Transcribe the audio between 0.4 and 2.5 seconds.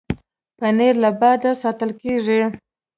پنېر له باده ساتل کېږي.